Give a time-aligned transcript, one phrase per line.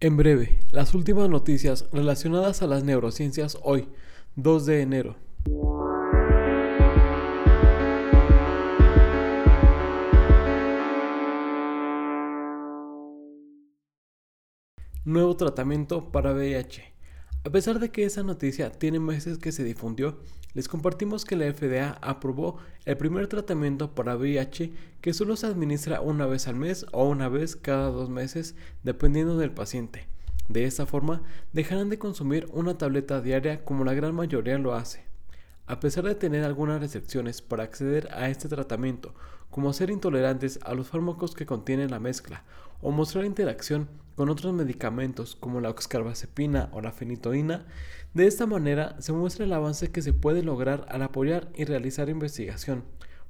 [0.00, 3.88] En breve, las últimas noticias relacionadas a las neurociencias hoy,
[4.36, 5.16] 2 de enero.
[15.04, 16.97] Nuevo tratamiento para VIH.
[17.44, 20.18] A pesar de que esa noticia tiene meses que se difundió,
[20.54, 26.00] les compartimos que la FDA aprobó el primer tratamiento para VIH que solo se administra
[26.00, 30.08] una vez al mes o una vez cada dos meses, dependiendo del paciente.
[30.48, 35.04] De esta forma, dejarán de consumir una tableta diaria como la gran mayoría lo hace.
[35.66, 39.14] A pesar de tener algunas restricciones para acceder a este tratamiento,
[39.50, 42.42] como ser intolerantes a los fármacos que contienen la mezcla
[42.80, 47.66] o mostrar interacción con otros medicamentos como la oxcarbazepina o la fenitoína,
[48.14, 52.08] de esta manera se muestra el avance que se puede lograr al apoyar y realizar
[52.08, 52.82] investigación,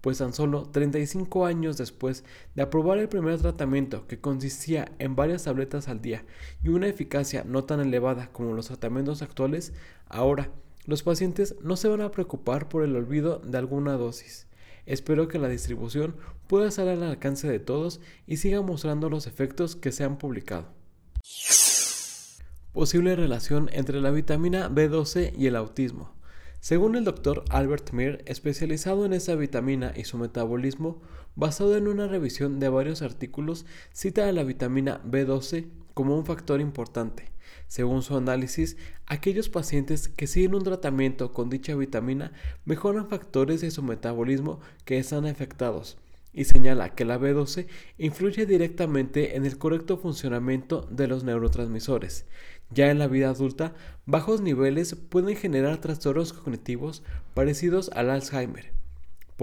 [0.00, 2.24] pues tan solo 35 años después
[2.56, 6.24] de aprobar el primer tratamiento que consistía en varias tabletas al día
[6.64, 9.74] y una eficacia no tan elevada como los tratamientos actuales,
[10.08, 10.50] ahora
[10.84, 14.48] los pacientes no se van a preocupar por el olvido de alguna dosis.
[14.86, 16.16] Espero que la distribución
[16.46, 20.72] pueda estar al alcance de todos y siga mostrando los efectos que se han publicado.
[22.72, 26.14] Posible relación entre la vitamina B12 y el autismo.
[26.60, 31.02] Según el doctor Albert Mir, especializado en esa vitamina y su metabolismo,
[31.34, 36.60] basado en una revisión de varios artículos, cita a la vitamina B12 como un factor
[36.60, 37.30] importante.
[37.68, 38.76] Según su análisis,
[39.06, 42.32] aquellos pacientes que siguen un tratamiento con dicha vitamina
[42.64, 45.98] mejoran factores de su metabolismo que están afectados
[46.32, 47.66] y señala que la B12
[47.98, 52.26] influye directamente en el correcto funcionamiento de los neurotransmisores.
[52.70, 53.74] Ya en la vida adulta,
[54.06, 57.02] bajos niveles pueden generar trastornos cognitivos
[57.34, 58.72] parecidos al Alzheimer.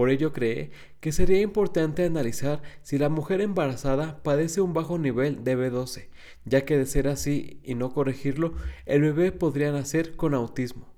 [0.00, 0.70] Por ello cree
[1.00, 6.08] que sería importante analizar si la mujer embarazada padece un bajo nivel de B12,
[6.46, 8.54] ya que de ser así y no corregirlo,
[8.86, 10.88] el bebé podría nacer con autismo.